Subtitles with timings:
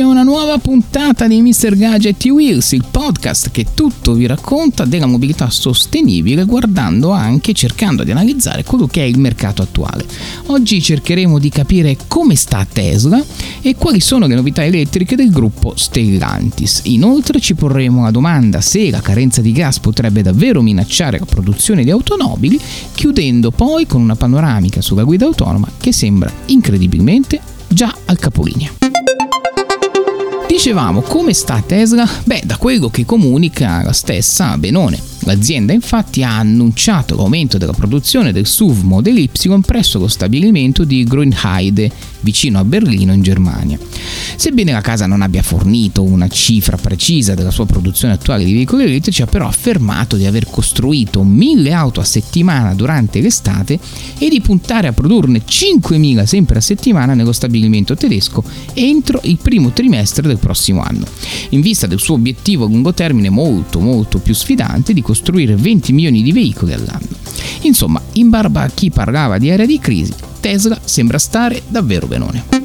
[0.00, 1.76] Benvenuti a una nuova puntata di Mr.
[1.76, 8.10] Gadget Wheels, il podcast che tutto vi racconta della mobilità sostenibile guardando anche cercando di
[8.10, 10.06] analizzare quello che è il mercato attuale.
[10.46, 13.22] Oggi cercheremo di capire come sta Tesla
[13.60, 16.82] e quali sono le novità elettriche del gruppo Stellantis.
[16.84, 21.84] Inoltre ci porremo la domanda se la carenza di gas potrebbe davvero minacciare la produzione
[21.84, 22.58] di automobili,
[22.94, 28.89] chiudendo poi con una panoramica sulla guida autonoma che sembra incredibilmente già al capolinea.
[30.60, 32.06] Dicevamo, come sta Tesla?
[32.24, 35.00] Beh, da quello che comunica la stessa Benone.
[35.20, 39.30] L'azienda infatti ha annunciato l'aumento della produzione del SUV Model Y
[39.64, 43.78] presso lo stabilimento di Grünheide, vicino a Berlino in Germania.
[44.36, 48.84] Sebbene la casa non abbia fornito una cifra precisa della sua produzione attuale di veicoli
[48.84, 53.78] elettrici, ha però affermato di aver costruito 1000 auto a settimana durante l'estate
[54.18, 58.42] e di puntare a produrne 5000 sempre a settimana nello stabilimento tedesco
[58.74, 61.06] entro il primo trimestre del prossimo anno,
[61.50, 65.92] in vista del suo obiettivo a lungo termine molto molto più sfidante di costruire 20
[65.92, 67.08] milioni di veicoli all'anno.
[67.62, 72.60] Insomma, in barba a chi parlava di area di crisi, Tesla sembra stare davvero benone.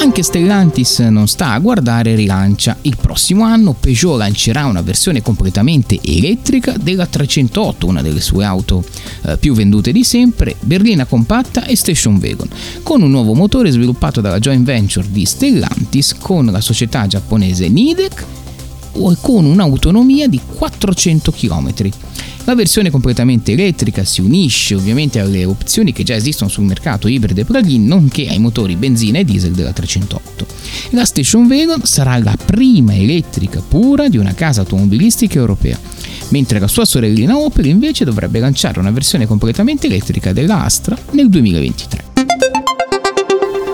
[0.00, 2.76] Anche Stellantis non sta a guardare rilancia.
[2.82, 8.84] Il prossimo anno Peugeot lancerà una versione completamente elettrica della 308, una delle sue auto
[9.22, 12.48] eh, più vendute di sempre, berlina compatta e station wagon,
[12.84, 18.24] con un nuovo motore sviluppato dalla joint venture di Stellantis con la società giapponese Nidec
[19.20, 21.74] con un'autonomia di 400 km.
[22.48, 27.44] La versione completamente elettrica si unisce ovviamente alle opzioni che già esistono sul mercato ibride
[27.44, 30.46] plug-in, nonché ai motori benzina e diesel della 308.
[30.92, 35.78] La Station Wagon sarà la prima elettrica pura di una casa automobilistica europea,
[36.30, 41.28] mentre la sua sorellina Opel invece dovrebbe lanciare una versione completamente elettrica della Astra nel
[41.28, 42.07] 2023.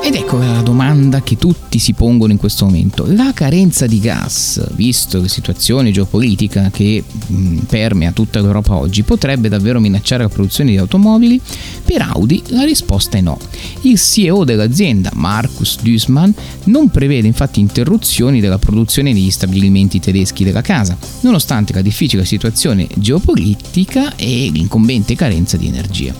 [0.07, 3.07] Ed ecco la domanda che tutti si pongono in questo momento.
[3.09, 9.49] La carenza di gas, visto la situazione geopolitica che mh, permea tutta l'Europa oggi, potrebbe
[9.49, 11.41] davvero minacciare la produzione di automobili?
[11.83, 13.39] Per Audi la risposta è no.
[13.81, 16.31] Il CEO dell'azienda, Markus Duismann,
[16.65, 22.87] non prevede infatti interruzioni della produzione negli stabilimenti tedeschi della casa, nonostante la difficile situazione
[22.95, 26.13] geopolitica e l'incombente carenza di energia.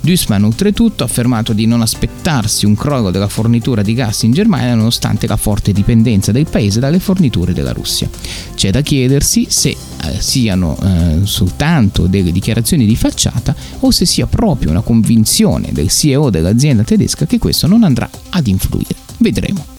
[0.00, 4.74] Duismann oltretutto ha affermato di non aspettarsi un crollo della fornitura di gas in Germania
[4.74, 8.08] nonostante la forte dipendenza del paese dalle forniture della Russia.
[8.54, 14.26] C'è da chiedersi se eh, siano eh, soltanto delle dichiarazioni di facciata o se sia
[14.26, 18.94] proprio una convinzione del CEO dell'azienda tedesca che questo non andrà ad influire.
[19.18, 19.73] Vedremo.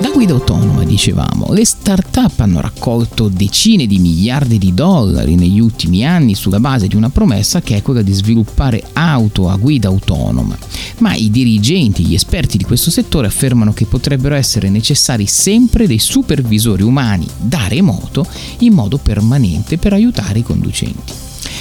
[0.00, 6.06] La guida autonoma, dicevamo, le start-up hanno raccolto decine di miliardi di dollari negli ultimi
[6.06, 10.56] anni sulla base di una promessa che è quella di sviluppare auto a guida autonoma,
[10.98, 15.98] ma i dirigenti, gli esperti di questo settore affermano che potrebbero essere necessari sempre dei
[15.98, 18.24] supervisori umani da remoto
[18.58, 21.12] in modo permanente per aiutare i conducenti.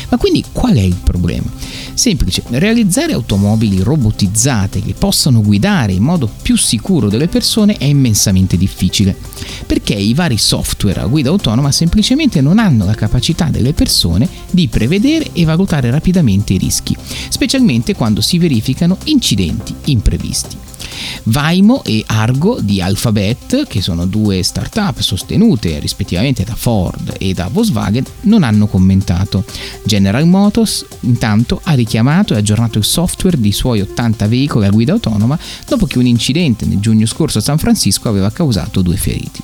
[0.09, 1.50] Ma quindi qual è il problema?
[1.97, 8.56] Semplice, realizzare automobili robotizzate che possano guidare in modo più sicuro delle persone è immensamente
[8.56, 9.18] difficile,
[9.66, 14.68] perché i vari software a guida autonoma semplicemente non hanno la capacità delle persone di
[14.68, 16.95] prevedere e valutare rapidamente i rischi,
[17.30, 20.56] specialmente quando si verificano incidenti imprevisti.
[21.23, 27.49] Vaimo e Argo di Alphabet, che sono due start-up sostenute rispettivamente da Ford e da
[27.51, 29.44] Volkswagen, non hanno commentato.
[29.83, 34.94] General Motors intanto ha richiamato e aggiornato il software di suoi 80 veicoli a guida
[34.94, 39.41] autonoma dopo che un incidente nel giugno scorso a San Francisco aveva causato due feriti.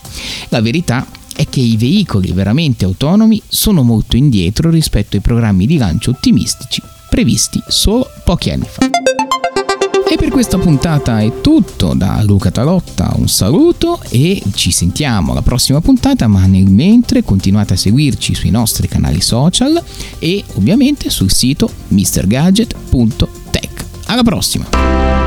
[0.49, 1.05] La verità
[1.35, 6.81] è che i veicoli veramente autonomi sono molto indietro rispetto ai programmi di lancio ottimistici
[7.13, 8.92] previsti solo pochi anni fa.
[10.13, 15.41] E per questa puntata è tutto da Luca Talotta, un saluto e ci sentiamo alla
[15.41, 19.83] prossima puntata, ma nel mentre continuate a seguirci sui nostri canali social
[20.19, 23.85] e ovviamente sul sito mrgadget.tech.
[24.05, 25.22] Alla prossima!